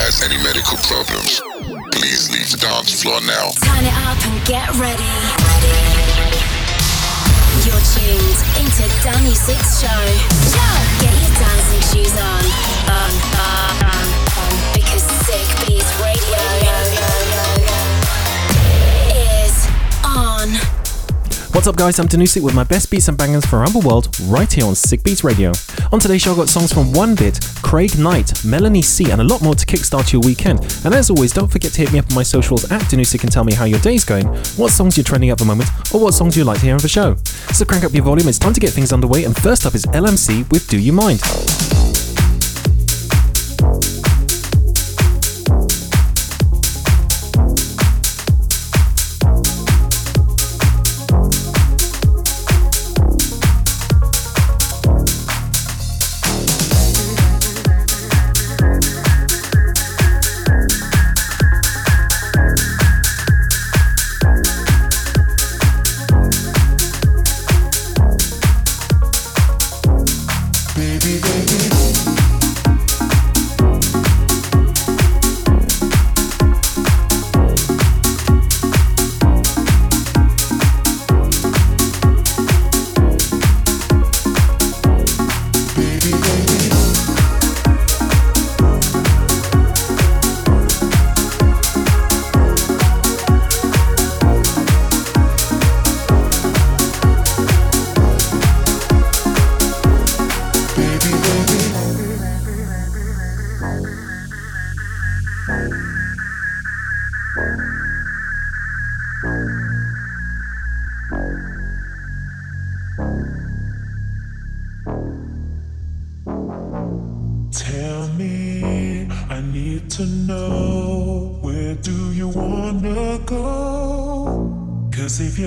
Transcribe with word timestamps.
has 0.00 0.22
any 0.22 0.36
medical 0.42 0.76
problems, 0.88 1.40
please 1.92 2.30
leave 2.32 2.50
the 2.50 2.56
dance 2.56 3.02
floor 3.02 3.20
now. 3.22 3.52
Turn 3.60 3.84
it 3.84 3.96
up 4.08 4.18
and 4.24 4.36
get 4.48 4.68
ready. 4.80 5.12
You're 7.64 7.84
tuned 7.92 8.40
into 8.58 8.84
Danny 9.04 9.34
Six 9.34 9.80
Show. 9.80 10.02
Get 11.00 11.12
your 11.20 11.34
dancing 11.36 11.84
shoes 11.92 12.16
on. 12.16 12.42
On, 12.88 13.12
on, 13.28 13.31
What's 21.62 21.68
up, 21.68 21.76
guys? 21.76 22.00
I'm 22.00 22.08
Danusik 22.08 22.42
with 22.42 22.56
my 22.56 22.64
best 22.64 22.90
beats 22.90 23.06
and 23.06 23.16
bangers 23.16 23.46
for 23.46 23.60
around 23.60 23.74
world 23.84 24.18
right 24.22 24.52
here 24.52 24.66
on 24.66 24.74
Sick 24.74 25.04
Beats 25.04 25.22
Radio. 25.22 25.52
On 25.92 26.00
today's 26.00 26.20
show, 26.20 26.32
I 26.32 26.36
got 26.36 26.48
songs 26.48 26.72
from 26.72 26.92
One 26.92 27.14
Bit, 27.14 27.38
Craig 27.62 27.96
Knight, 27.96 28.44
Melanie 28.44 28.82
C, 28.82 29.12
and 29.12 29.20
a 29.20 29.24
lot 29.24 29.42
more 29.42 29.54
to 29.54 29.64
kickstart 29.64 30.12
your 30.12 30.22
weekend. 30.22 30.58
And 30.84 30.92
as 30.92 31.08
always, 31.08 31.32
don't 31.32 31.46
forget 31.46 31.70
to 31.74 31.82
hit 31.82 31.92
me 31.92 32.00
up 32.00 32.08
on 32.08 32.16
my 32.16 32.24
socials 32.24 32.68
at 32.72 32.80
Danusik 32.90 33.22
and 33.22 33.30
tell 33.30 33.44
me 33.44 33.54
how 33.54 33.64
your 33.64 33.78
day's 33.78 34.04
going, 34.04 34.26
what 34.56 34.72
songs 34.72 34.96
you're 34.96 35.04
trending 35.04 35.30
at 35.30 35.38
the 35.38 35.44
moment, 35.44 35.70
or 35.94 36.00
what 36.00 36.14
songs 36.14 36.36
you'd 36.36 36.48
like 36.48 36.58
to 36.58 36.64
hear 36.64 36.74
on 36.74 36.80
the 36.80 36.88
show. 36.88 37.14
So 37.52 37.64
crank 37.64 37.84
up 37.84 37.94
your 37.94 38.02
volume, 38.02 38.26
it's 38.26 38.40
time 38.40 38.54
to 38.54 38.60
get 38.60 38.70
things 38.70 38.92
underway, 38.92 39.22
and 39.22 39.36
first 39.36 39.64
up 39.64 39.76
is 39.76 39.86
LMC 39.86 40.50
with 40.50 40.66
Do 40.66 40.80
You 40.80 40.92
Mind? 40.92 41.20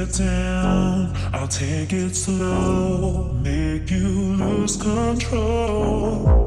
down, 0.04 1.14
I'll 1.34 1.48
take 1.48 1.94
it 1.94 2.16
slow, 2.16 3.32
make 3.42 3.90
you 3.90 4.36
lose 4.36 4.76
control. 4.76 6.45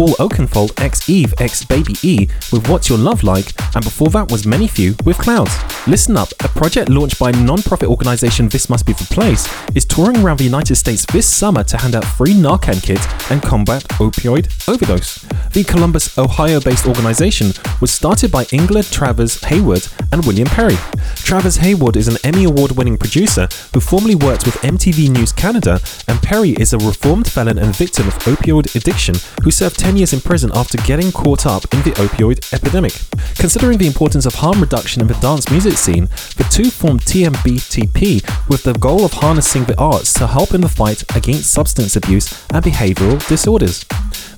Paul 0.00 0.14
Oakenfold 0.18 0.80
x 0.80 1.10
Eve 1.10 1.34
x 1.36 1.62
Baby 1.62 1.94
E 2.02 2.26
with 2.52 2.66
What's 2.70 2.88
Your 2.88 2.96
Love 2.96 3.22
Like, 3.22 3.52
and 3.74 3.84
before 3.84 4.08
that 4.08 4.30
was 4.30 4.46
Many 4.46 4.66
Few 4.66 4.94
with 5.04 5.18
Clouds. 5.18 5.54
Listen 5.86 6.16
Up, 6.16 6.30
a 6.42 6.48
project 6.48 6.88
launched 6.88 7.18
by 7.18 7.30
non-profit 7.32 7.86
organisation 7.86 8.48
This 8.48 8.70
Must 8.70 8.86
Be 8.86 8.94
the 8.94 9.04
Place, 9.10 9.46
is 9.76 9.84
touring 9.84 10.24
around 10.24 10.38
the 10.38 10.44
United 10.44 10.76
States 10.76 11.04
this 11.12 11.26
summer 11.26 11.62
to 11.64 11.76
hand 11.76 11.94
out 11.94 12.06
free 12.06 12.32
Narcan 12.32 12.82
kits 12.82 13.06
and 13.30 13.42
combat 13.42 13.82
opioid 13.98 14.48
overdose. 14.72 15.22
The 15.52 15.64
Columbus, 15.64 16.16
Ohio-based 16.16 16.86
organisation 16.86 17.52
was 17.80 17.92
started 17.92 18.30
by 18.30 18.44
Ingler 18.44 18.88
Travers 18.88 19.42
Hayward 19.46 19.84
and 20.12 20.24
William 20.24 20.46
Perry. 20.46 20.76
Travers 21.16 21.56
Hayward 21.56 21.96
is 21.96 22.06
an 22.06 22.18
Emmy 22.22 22.44
Award-winning 22.44 22.96
producer 22.96 23.48
who 23.74 23.80
formerly 23.80 24.14
worked 24.14 24.46
with 24.46 24.54
MTV 24.62 25.10
News 25.10 25.32
Canada, 25.32 25.80
and 26.06 26.22
Perry 26.22 26.50
is 26.50 26.72
a 26.72 26.78
reformed 26.78 27.28
felon 27.28 27.58
and 27.58 27.74
victim 27.74 28.06
of 28.06 28.14
opioid 28.20 28.76
addiction 28.76 29.16
who 29.42 29.50
served 29.50 29.80
10 29.80 29.96
years 29.96 30.12
in 30.12 30.20
prison 30.20 30.52
after 30.54 30.78
getting 30.82 31.10
caught 31.10 31.46
up 31.46 31.64
in 31.74 31.82
the 31.82 31.90
opioid 31.92 32.52
epidemic. 32.52 32.92
Considering 33.34 33.78
the 33.78 33.88
importance 33.88 34.26
of 34.26 34.34
harm 34.34 34.60
reduction 34.60 35.02
in 35.02 35.08
the 35.08 35.14
dance 35.14 35.50
music 35.50 35.76
scene, 35.76 36.04
the 36.36 36.46
two 36.48 36.70
formed 36.70 37.00
TMBTP 37.00 38.48
with 38.48 38.62
the 38.62 38.74
goal 38.74 39.04
of 39.04 39.14
harnessing 39.14 39.64
the 39.64 39.78
arts 39.80 40.12
to 40.12 40.28
help 40.28 40.54
in 40.54 40.60
the 40.60 40.68
fight 40.68 41.02
against 41.16 41.50
substance 41.50 41.96
abuse 41.96 42.46
and 42.52 42.64
behavioral 42.64 43.26
disorders. 43.26 43.84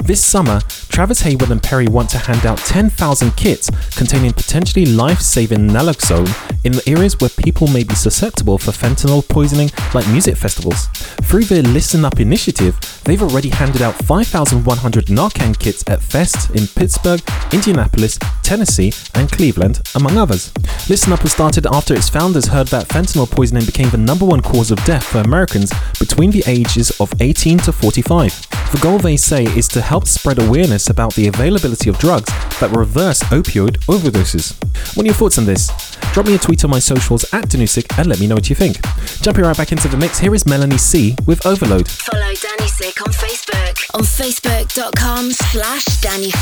This 0.04 0.24
summer, 0.24 0.60
Travers 0.88 1.01
Hayward 1.02 1.50
and 1.50 1.60
Perry 1.60 1.88
want 1.88 2.08
to 2.10 2.18
hand 2.18 2.46
out 2.46 2.58
10,000 2.58 3.36
kits 3.36 3.68
containing 3.96 4.32
potentially 4.32 4.86
life-saving 4.86 5.68
naloxone 5.68 6.30
in 6.64 6.70
the 6.70 6.88
areas 6.88 7.18
where 7.18 7.28
people 7.28 7.66
may 7.66 7.82
be 7.82 7.96
susceptible 7.96 8.56
for 8.56 8.70
fentanyl 8.70 9.28
poisoning 9.28 9.68
like 9.94 10.06
music 10.08 10.36
festivals. 10.36 10.86
Through 11.24 11.44
their 11.44 11.64
Listen 11.64 12.04
Up 12.04 12.20
initiative, 12.20 12.78
they've 13.02 13.20
already 13.20 13.48
handed 13.48 13.82
out 13.82 13.96
5,100 14.04 15.06
Narcan 15.06 15.58
kits 15.58 15.82
at 15.88 16.00
Fest 16.00 16.50
in 16.50 16.68
Pittsburgh, 16.68 17.20
Indianapolis, 17.52 18.16
Tennessee, 18.44 18.92
and 19.16 19.30
Cleveland, 19.30 19.80
among 19.96 20.16
others. 20.16 20.52
Listen 20.88 21.12
Up 21.12 21.24
was 21.24 21.32
started 21.32 21.66
after 21.66 21.94
its 21.94 22.08
founders 22.08 22.46
heard 22.46 22.68
that 22.68 22.86
fentanyl 22.86 23.28
poisoning 23.28 23.64
became 23.64 23.90
the 23.90 23.98
number 23.98 24.24
one 24.24 24.40
cause 24.40 24.70
of 24.70 24.82
death 24.84 25.04
for 25.04 25.18
Americans 25.18 25.72
between 25.98 26.30
the 26.30 26.44
ages 26.46 26.92
of 27.00 27.12
18 27.20 27.58
to 27.58 27.72
45. 27.72 28.61
The 28.72 28.78
goal, 28.80 28.98
they 28.98 29.18
say, 29.18 29.44
is 29.44 29.68
to 29.68 29.82
help 29.82 30.06
spread 30.06 30.38
awareness 30.38 30.88
about 30.88 31.14
the 31.14 31.28
availability 31.28 31.90
of 31.90 31.98
drugs 31.98 32.32
that 32.58 32.70
reverse 32.74 33.22
opioid 33.24 33.76
overdoses. 33.84 34.56
What 34.96 35.04
are 35.04 35.08
your 35.08 35.14
thoughts 35.14 35.36
on 35.36 35.44
this? 35.44 35.70
Drop 36.14 36.26
me 36.26 36.36
a 36.36 36.38
tweet 36.38 36.64
on 36.64 36.70
my 36.70 36.78
socials 36.78 37.24
at 37.34 37.48
Danusik 37.48 37.98
and 37.98 38.06
let 38.06 38.18
me 38.18 38.26
know 38.26 38.34
what 38.34 38.48
you 38.48 38.56
think. 38.56 38.78
Jumping 39.20 39.44
right 39.44 39.56
back 39.56 39.72
into 39.72 39.88
the 39.88 39.98
mix, 39.98 40.18
here 40.18 40.34
is 40.34 40.46
Melanie 40.46 40.78
C 40.78 41.14
with 41.26 41.44
Overload. 41.44 41.86
Follow 41.86 42.32
Danny 42.32 42.68
Sick 42.68 42.98
on 43.02 43.12
Facebook 43.12 43.94
on 43.94 44.04
facebook.com 44.04 45.32
slash 45.32 45.84
Danny. 46.00 46.32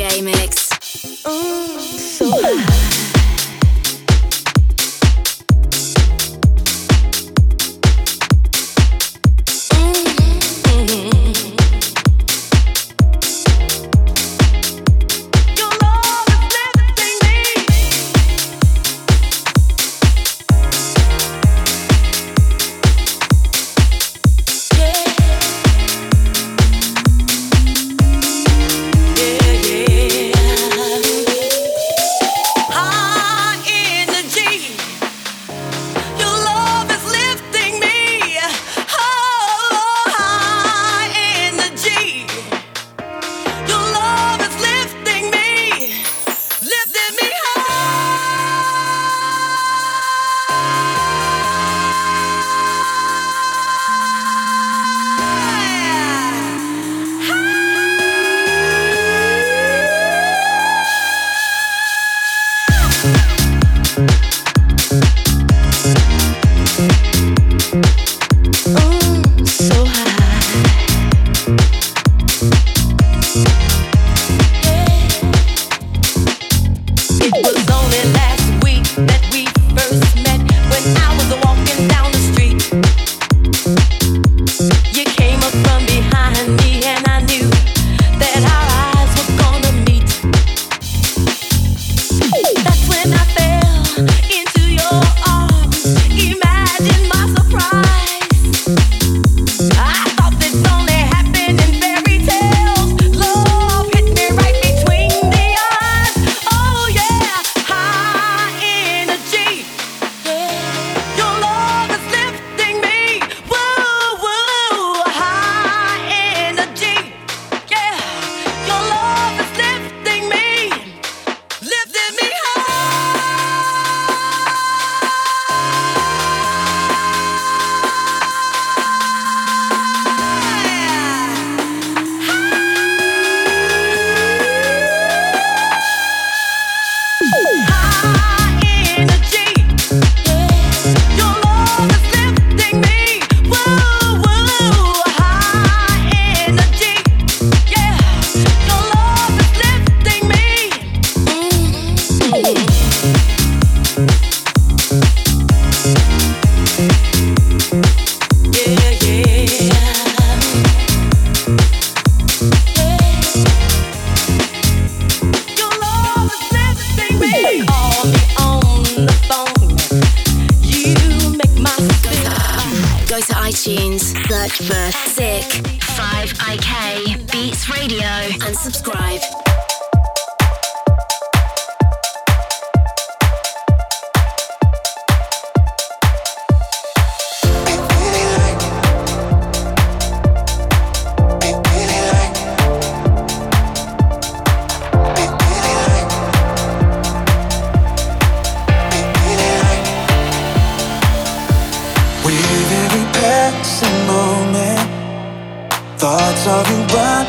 Ah. 0.00 0.37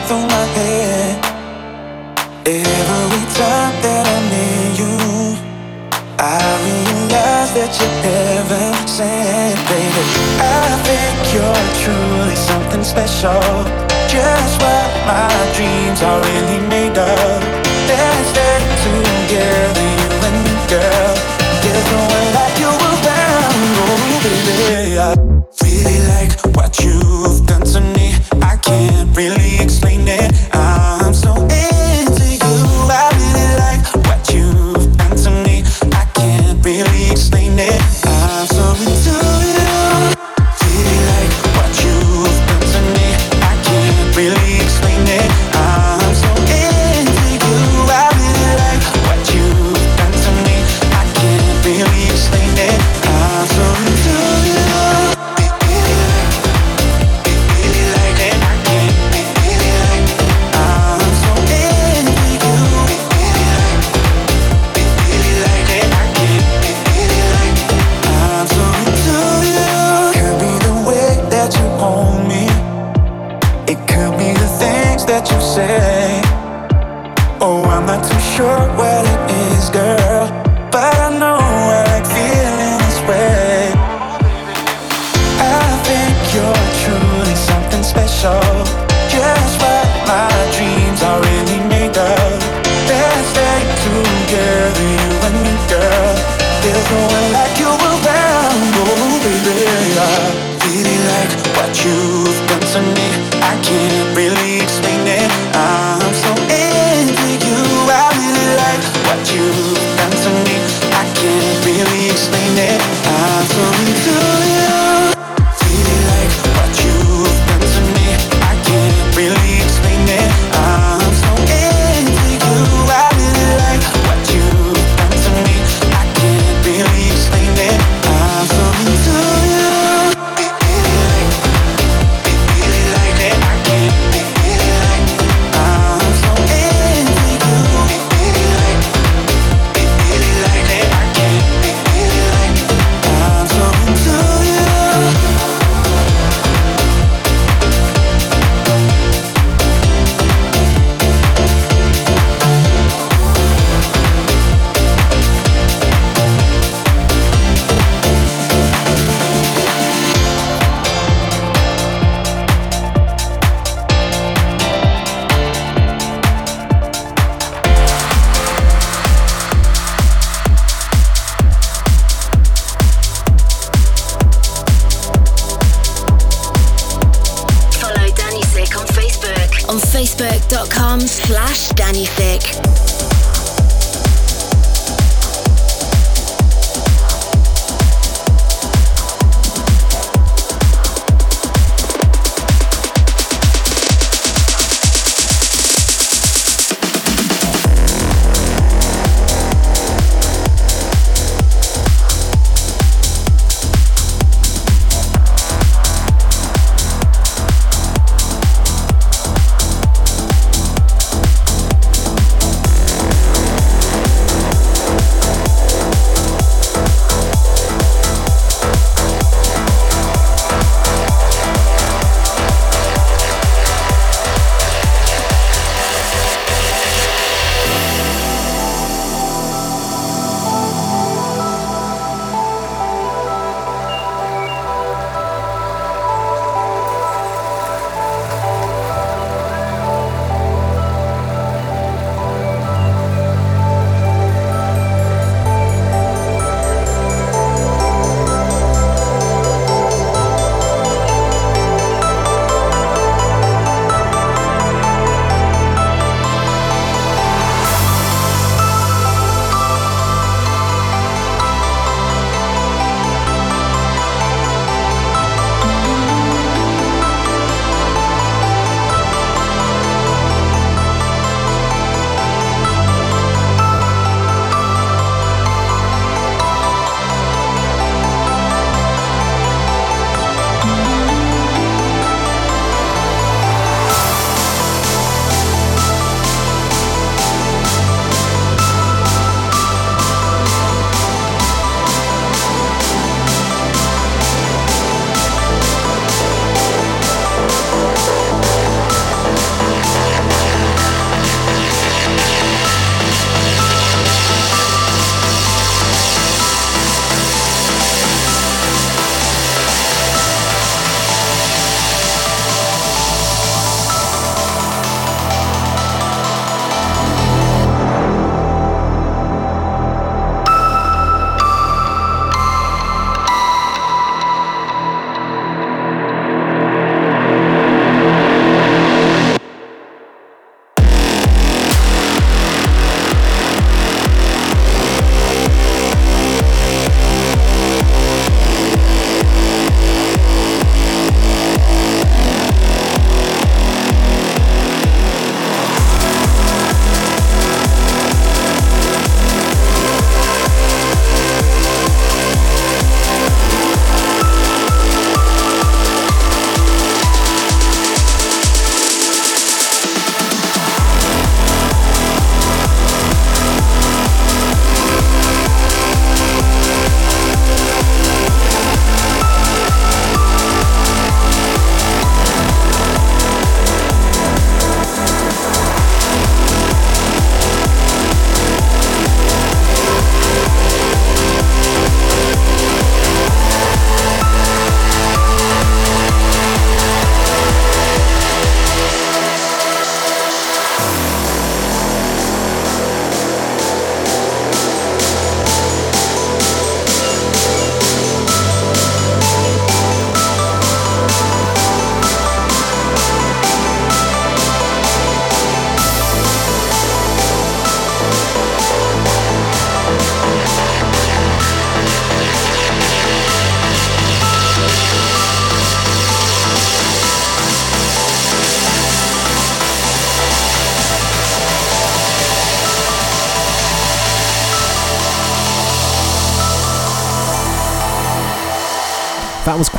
through 0.10 0.26
my 0.26 0.46
head. 0.58 1.22
Every 2.44 3.26
time 3.38 3.76
that 3.86 4.04
I'm 4.10 4.26
near 4.34 4.66
you 4.82 4.94
I 6.18 6.42
realize 6.66 7.54
that 7.54 7.70
you're 7.78 7.98
heaven 8.02 8.74
sent, 8.90 9.60
baby 9.70 10.04
I 10.42 10.66
think 10.82 11.18
you're 11.30 11.66
truly 11.86 12.34
something 12.34 12.84
special. 12.84 13.38
Just 14.10 14.54
what 14.58 14.90
my 15.06 15.30
dreams 15.54 16.02
are 16.02 16.18
really 16.26 16.60
made 16.74 16.98
of. 16.98 17.38
Let's 17.86 18.34
stay 18.34 18.66
together, 18.82 19.90
you 20.02 20.10
and 20.26 20.38
me, 20.42 20.56
girl. 20.74 21.14
There's 21.62 21.88
no 21.94 22.02
one 22.18 22.30
like 22.34 22.58
you 22.58 22.72
around, 22.74 23.62
oh 23.78 24.26
baby. 24.26 24.98
I 24.98 25.14
really 25.62 26.02
like 26.10 26.34
what 26.58 26.74
you've 26.82 27.46
done. 27.46 27.59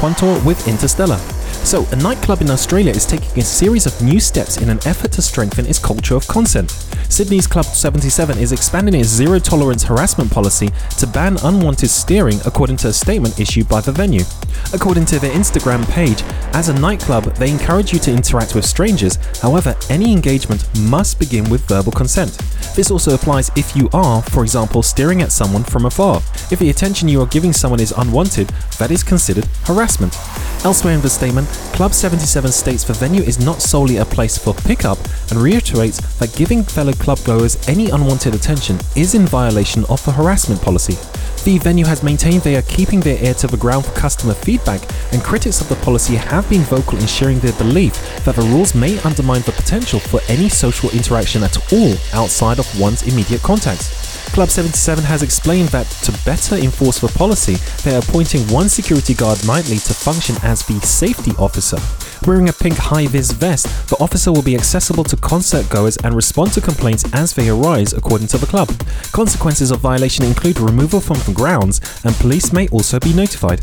Quantor 0.01 0.43
with 0.47 0.67
Interstellar. 0.67 1.19
So, 1.63 1.87
a 1.93 1.97
nightclub 1.97 2.41
in 2.41 2.49
Australia 2.49 2.91
is 2.91 3.05
taking 3.05 3.39
a 3.39 3.45
series 3.45 3.85
of 3.85 4.01
new 4.01 4.19
steps 4.19 4.57
in 4.57 4.71
an 4.71 4.79
effort 4.87 5.13
to 5.13 5.21
strengthen 5.21 5.67
its 5.67 5.79
culture 5.79 6.15
of 6.15 6.27
consent. 6.27 6.71
Sydney's 7.11 7.47
Club 7.47 7.67
77 7.67 8.39
is 8.39 8.53
expanding 8.53 8.95
its 8.95 9.11
zero 9.11 9.39
tolerance 9.39 9.83
harassment 9.83 10.31
policy 10.31 10.71
to 10.97 11.07
ban 11.07 11.37
unwanted 11.45 11.91
steering, 11.91 12.39
according 12.47 12.79
to 12.79 12.89
a 12.89 12.93
statement 12.95 13.39
issued 13.39 13.69
by 13.69 13.83
the 13.83 13.93
venue. 13.93 14.25
According 14.73 15.07
to 15.07 15.19
their 15.19 15.33
Instagram 15.33 15.89
page, 15.91 16.23
as 16.55 16.69
a 16.69 16.79
nightclub, 16.79 17.25
they 17.37 17.51
encourage 17.51 17.93
you 17.93 17.99
to 18.01 18.13
interact 18.13 18.55
with 18.55 18.65
strangers, 18.65 19.17
however, 19.41 19.75
any 19.89 20.13
engagement 20.13 20.69
must 20.81 21.19
begin 21.19 21.49
with 21.51 21.67
verbal 21.69 21.93
consent. 21.93 22.39
This 22.77 22.91
also 22.91 23.15
applies 23.15 23.51
if 23.57 23.77
you 23.77 23.89
are, 23.93 24.23
for 24.23 24.43
example, 24.43 24.83
staring 24.83 25.23
at 25.23 25.33
someone 25.33 25.65
from 25.65 25.87
afar. 25.87 26.19
If 26.51 26.59
the 26.59 26.71
attention 26.71 27.09
you 27.09 27.21
are 27.21 27.27
giving 27.27 27.53
someone 27.53 27.81
is 27.81 27.93
unwanted, 27.93 28.49
that 28.79 28.91
is 28.91 29.03
considered 29.03 29.47
harassment. 29.65 30.17
Elsewhere 30.65 30.95
in 30.95 31.01
the 31.01 31.09
statement, 31.09 31.49
Club 31.73 31.95
77 31.95 32.53
states 32.53 32.85
the 32.85 32.93
venue 32.93 33.23
is 33.23 33.45
not 33.45 33.63
solely 33.63 33.97
a 33.97 34.05
place 34.05 34.37
for 34.37 34.53
pickup 34.53 34.99
and 35.31 35.41
reiterates 35.41 36.01
that 36.19 36.37
giving 36.37 36.63
fellow 36.63 36.93
clubgoers 36.93 37.67
any 37.69 37.91
unwanted 37.91 38.35
attention 38.35 38.79
is 38.95 39.15
in 39.15 39.27
violation 39.27 39.85
of 39.89 40.05
the 40.05 40.13
harassment 40.13 40.61
policy. 40.61 40.97
The 41.43 41.57
venue 41.59 41.87
has 41.87 42.03
maintained 42.03 42.43
they 42.43 42.57
are 42.57 42.63
keeping 42.63 43.01
their 43.01 43.23
ear 43.25 43.33
to 43.35 43.47
the 43.47 43.57
ground 43.57 43.87
for 43.87 43.93
customer 43.93 44.35
feedback, 44.35 44.83
and 45.11 45.23
critics 45.23 45.63
of 45.63 45.71
the 45.71 45.77
policy 45.77 46.15
have 46.15 46.49
been 46.51 46.61
vocal 46.63 46.99
in 46.99 47.07
sharing 47.07 47.39
their 47.41 47.55
belief 47.55 47.95
that 48.25 48.37
the 48.37 48.43
rules 48.43 48.75
may 48.75 48.99
undermine 49.01 49.41
the 49.43 49.53
potential 49.53 50.01
for 50.01 50.21
any 50.29 50.51
social 50.51 50.91
interaction 50.91 51.43
at 51.43 51.73
all 51.73 51.95
outside 52.13 52.59
of 52.59 52.79
one's 52.79 53.05
immediate 53.05 53.43
contacts. 53.43 53.89
Club 54.33 54.51
77 54.51 55.03
has 55.03 55.23
explained 55.23 55.71
that 55.71 55.87
to 56.05 56.13
better 56.27 56.57
enforce 56.57 57.01
the 57.01 57.09
policy, 57.09 57.55
they 57.85 57.97
are 57.97 58.01
appointing 58.01 58.43
one 58.49 58.69
security 58.69 59.15
guard 59.15 59.45
nightly 59.47 59.79
to 59.79 59.95
function 59.95 60.37
as 60.43 60.63
the 60.67 60.79
safety 60.81 61.33
officer. 61.39 61.79
Wearing 62.27 62.51
a 62.51 62.53
pink 62.53 62.77
high 62.77 63.07
vis 63.07 63.33
vest, 63.33 63.89
the 63.89 63.97
officer 63.99 64.31
will 64.31 64.43
be 64.43 64.55
accessible 64.55 65.05
to 65.05 65.17
concert 65.17 65.69
goers 65.71 65.97
and 65.99 66.15
respond 66.15 66.53
to 66.53 66.61
complaints 66.61 67.05
as 67.15 67.33
they 67.33 67.49
arise, 67.49 67.93
according 67.95 68.27
to 68.29 68.39
the 68.39 68.47
club. 68.47 68.69
Consequences 69.13 69.71
of 69.71 69.81
violation 69.81 70.25
include 70.27 70.61
removal 70.61 71.01
from 71.01 71.19
the 71.21 71.33
grounds, 71.33 71.81
and 72.05 72.15
police 72.17 72.53
may 72.53 72.69
also 72.69 73.01
be 73.01 73.15
notified. 73.15 73.63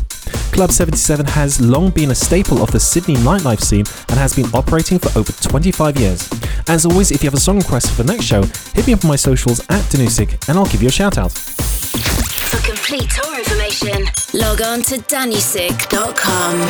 Club 0.50 0.72
77 0.72 1.26
has 1.26 1.60
long 1.60 1.90
been 1.90 2.10
a 2.10 2.14
staple 2.14 2.60
of 2.62 2.72
the 2.72 2.80
Sydney 2.80 3.14
nightlife 3.16 3.60
scene 3.60 3.84
and 4.08 4.18
has 4.18 4.34
been 4.34 4.46
operating 4.52 4.98
for 4.98 5.16
over 5.16 5.30
25 5.32 5.96
years. 5.98 6.28
As 6.66 6.84
always, 6.84 7.12
if 7.12 7.22
you 7.22 7.28
have 7.28 7.34
a 7.34 7.40
song 7.40 7.58
request 7.58 7.92
for 7.92 8.02
the 8.02 8.12
next 8.12 8.24
show, 8.24 8.42
hit 8.74 8.86
me 8.86 8.92
up 8.92 9.04
on 9.04 9.08
my 9.08 9.16
socials 9.16 9.60
at 9.68 9.82
Danusik 9.84 10.48
and 10.48 10.58
I'll 10.58 10.66
give 10.66 10.82
you 10.82 10.88
a 10.88 10.92
shout 10.92 11.16
out. 11.16 11.30
For 11.32 12.60
complete 12.66 13.08
tour 13.10 13.38
information, 13.38 14.08
log 14.34 14.62
on 14.62 14.82
to 14.82 14.96
danusik.com. 14.96 16.68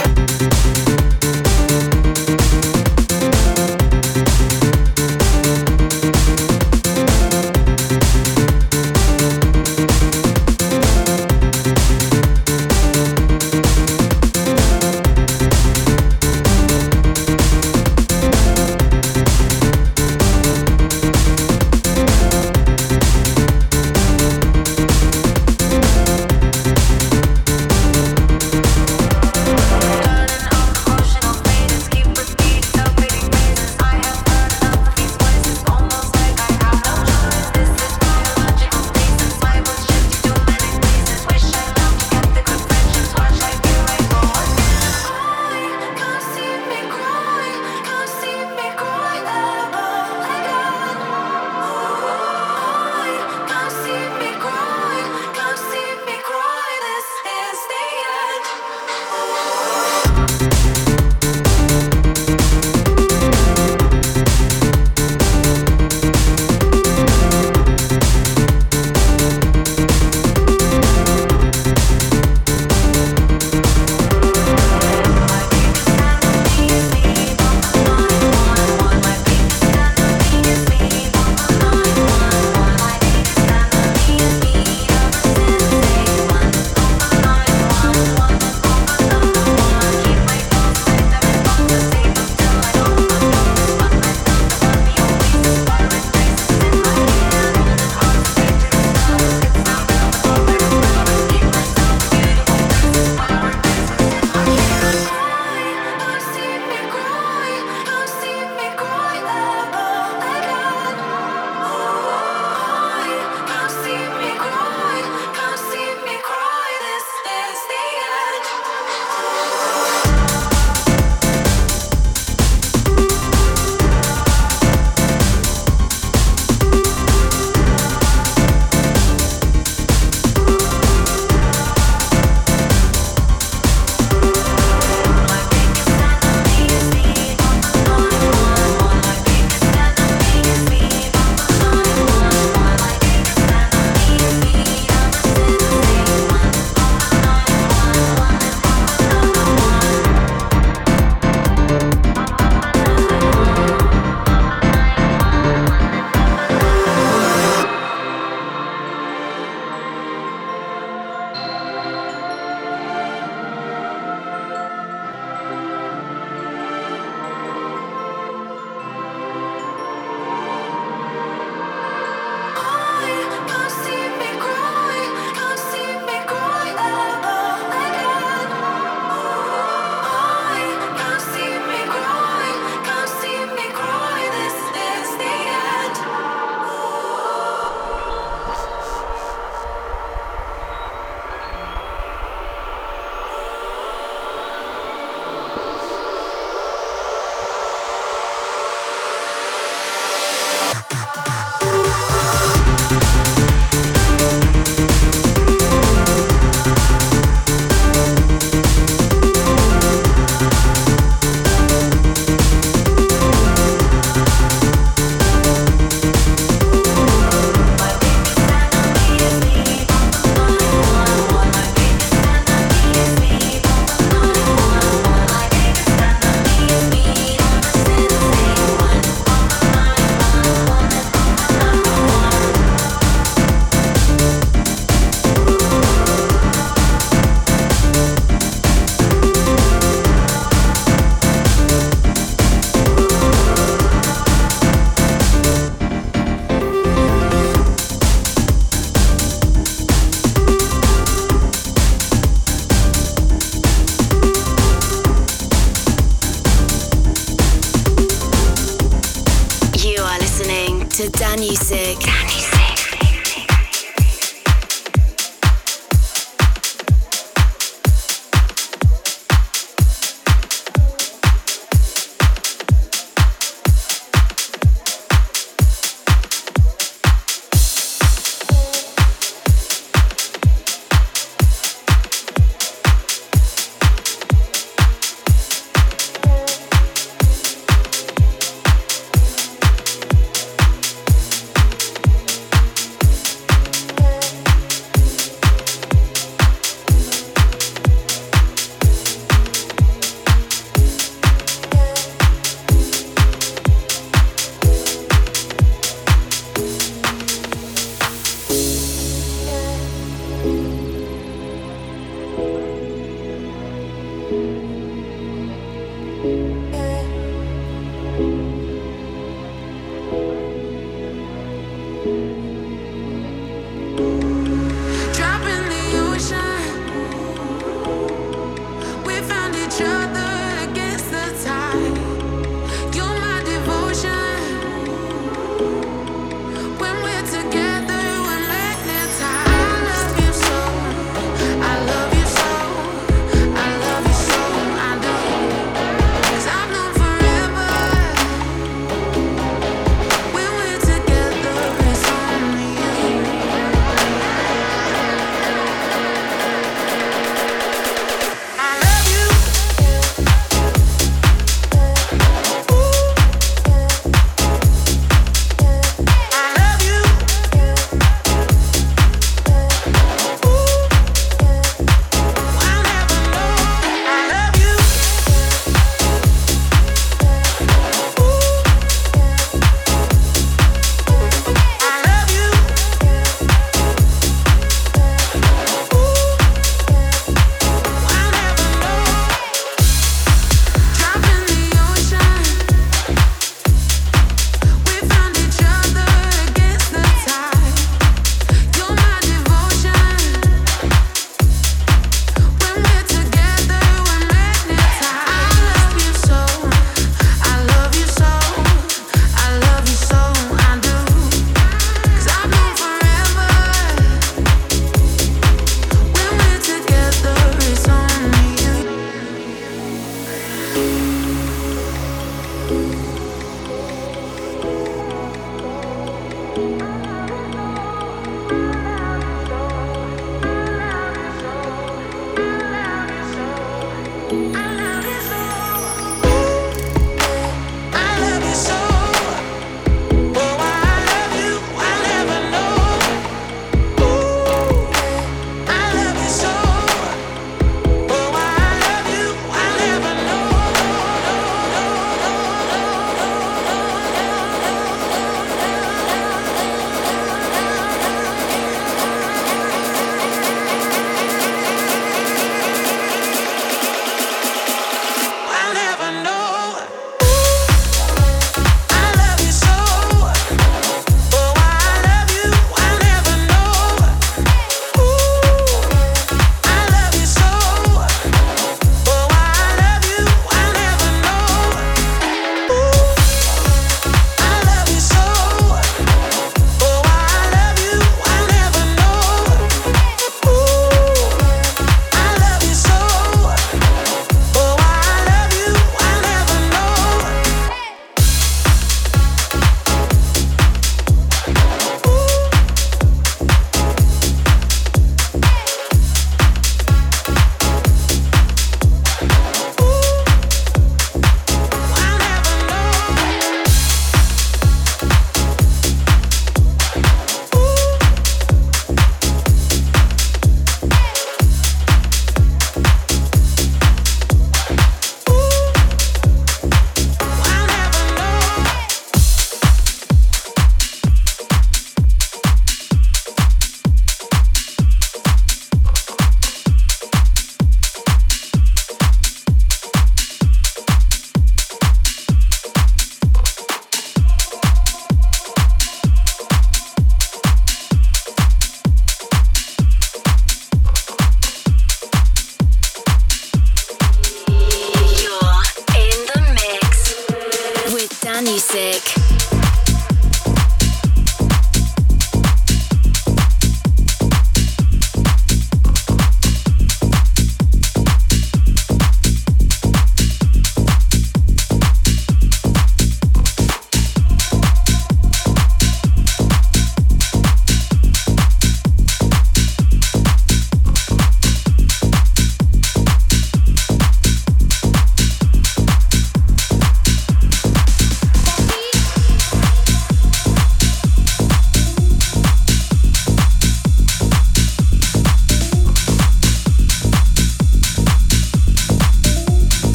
listening 260.39 260.89
to 260.89 261.09
Danusik. 261.11 261.99
Danusik. 261.99 262.57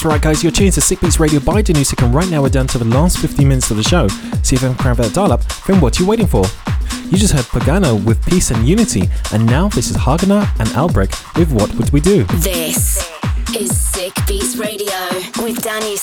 That's 0.00 0.14
right, 0.14 0.22
guys. 0.22 0.42
You're 0.42 0.50
tuned 0.50 0.72
to 0.72 0.80
Sick 0.80 0.98
Beats 1.00 1.20
Radio 1.20 1.40
by 1.40 1.60
Danusik, 1.60 2.02
and 2.02 2.14
right 2.14 2.28
now 2.30 2.40
we're 2.40 2.48
down 2.48 2.66
to 2.68 2.78
the 2.78 2.86
last 2.86 3.18
15 3.18 3.46
minutes 3.46 3.70
of 3.70 3.76
the 3.76 3.82
show. 3.82 4.08
See 4.42 4.56
if 4.56 4.64
I 4.64 4.68
can 4.68 4.76
crank 4.76 4.96
that 4.96 5.12
dial 5.12 5.30
up, 5.30 5.44
then 5.66 5.78
what 5.78 6.00
are 6.00 6.02
you 6.02 6.08
waiting 6.08 6.26
for? 6.26 6.42
You 7.10 7.18
just 7.18 7.34
heard 7.34 7.44
Pagano 7.44 8.02
with 8.02 8.24
Peace 8.24 8.50
and 8.50 8.66
Unity, 8.66 9.10
and 9.34 9.44
now 9.44 9.68
this 9.68 9.90
is 9.90 9.98
Hagener 9.98 10.48
and 10.58 10.70
Albrecht 10.74 11.36
with 11.36 11.52
What 11.52 11.74
Would 11.74 11.90
We 11.90 12.00
Do? 12.00 12.24
This 12.38 13.10
is 13.54 13.76
Sick 13.76 14.14
Beats 14.26 14.56
Radio 14.56 14.96
with 15.44 15.60
Danny 15.62 15.96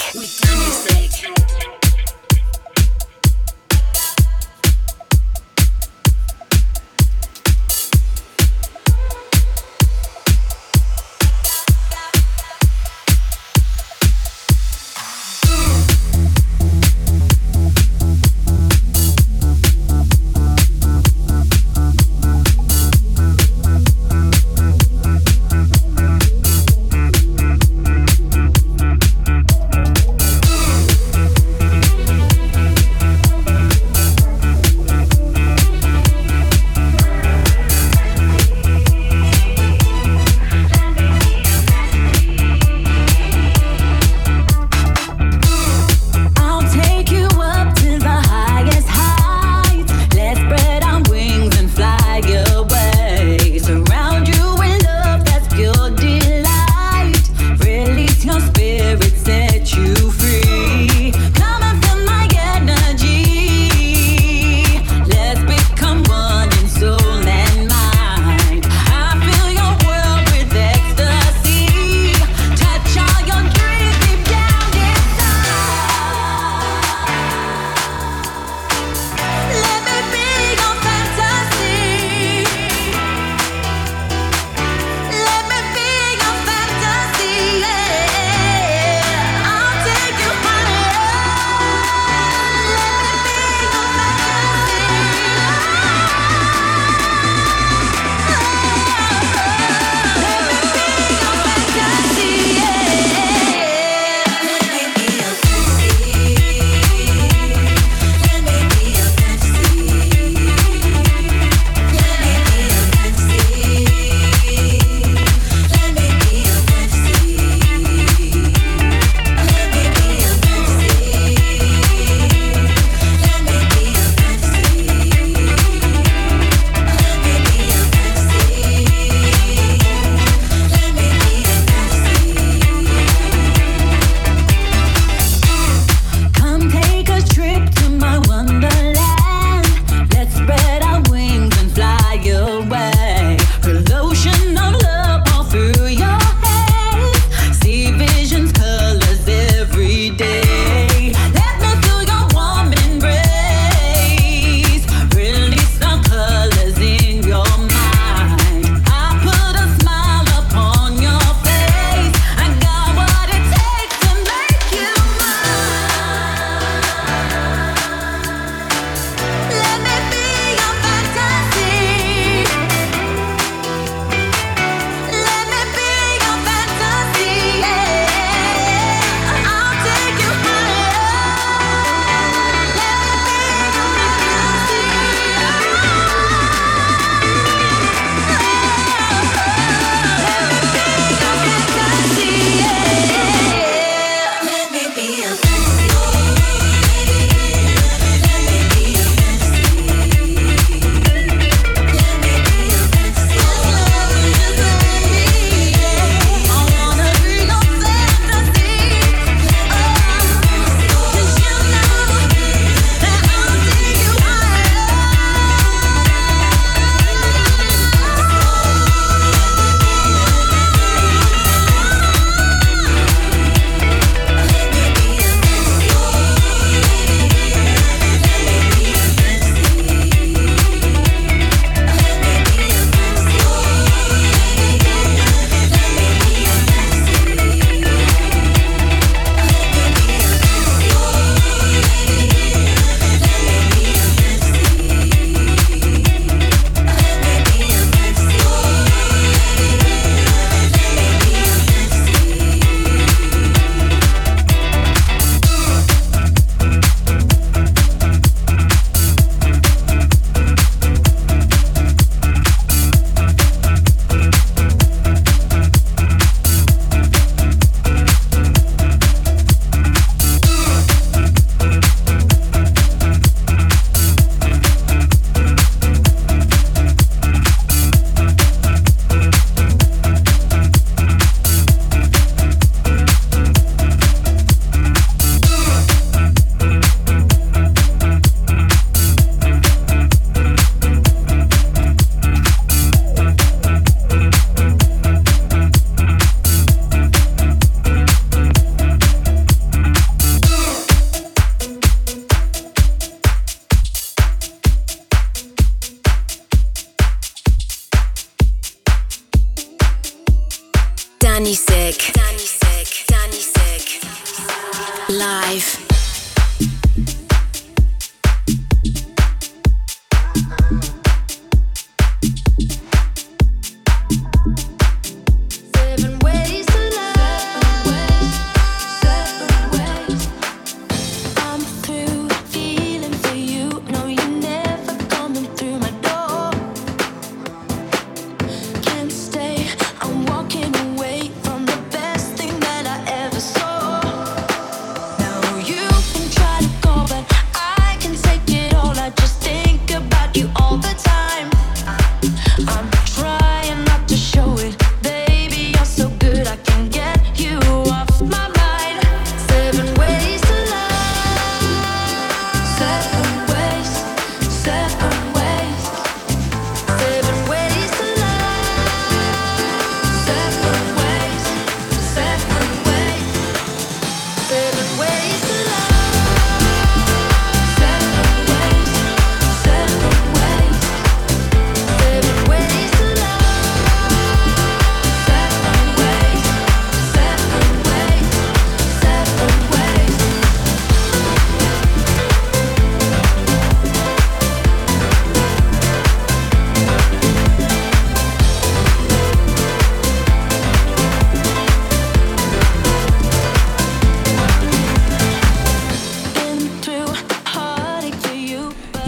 Sick. 0.00 0.21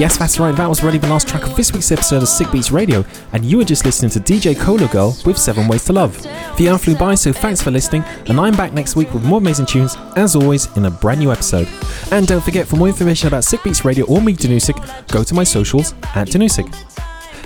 Yes, 0.05 0.18
that's 0.18 0.38
right, 0.38 0.55
that 0.55 0.68
was 0.68 0.82
already 0.82 0.98
the 0.98 1.09
last 1.09 1.26
track 1.26 1.44
of 1.44 1.57
this 1.57 1.72
week's 1.72 1.90
episode 1.90 2.22
of 2.22 2.28
Sick 2.28 2.52
Beats 2.52 2.70
Radio, 2.70 3.07
and 3.32 3.42
you 3.42 3.57
were 3.57 3.64
just 3.64 3.86
listening 3.86 4.11
to 4.11 4.20
DJ 4.20 4.55
Cola 4.55 4.86
Girl 4.88 5.16
with 5.24 5.38
7 5.38 5.66
Ways 5.66 5.86
to 5.86 5.94
Love. 5.94 6.22
The 6.59 6.68
hour 6.68 6.76
flew 6.76 6.94
by, 6.94 7.14
so 7.14 7.32
thanks 7.32 7.62
for 7.62 7.70
listening, 7.70 8.05
and 8.26 8.38
I'm 8.38 8.55
back 8.55 8.74
next 8.74 8.96
week 8.96 9.14
with 9.14 9.24
more 9.24 9.38
amazing 9.38 9.64
tunes, 9.64 9.96
as 10.14 10.36
always, 10.36 10.66
in 10.76 10.84
a 10.84 10.90
brand 10.90 11.20
new 11.20 11.32
episode. 11.32 11.66
And 12.11 12.26
don't 12.26 12.44
forget, 12.44 12.68
for 12.68 12.76
more 12.76 12.88
information 12.88 13.28
about 13.28 13.44
Sick 13.44 13.62
Beats 13.62 13.82
Radio 13.86 14.05
or 14.05 14.20
me, 14.20 14.34
Danusik, 14.34 14.76
go 15.09 15.24
to 15.24 15.32
my 15.32 15.42
socials 15.42 15.94
at 16.14 16.28
Danusik. 16.28 16.68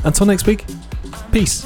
Until 0.05 0.27
next 0.27 0.49
week, 0.49 0.65
peace. 1.31 1.63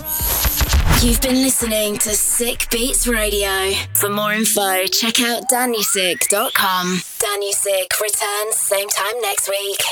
You've 1.03 1.23
been 1.23 1.37
listening 1.37 1.97
to 2.01 2.11
Sick 2.11 2.69
Beats 2.71 3.09
Radio. 3.09 3.73
For 3.95 4.11
more 4.11 4.35
info, 4.35 4.85
check 4.89 5.23
out 5.23 5.49
danusik.com. 5.49 7.01
Danusik 7.19 7.99
returns 7.99 8.57
same 8.57 8.89
time 8.91 9.21
next 9.23 9.49
week. 9.49 9.83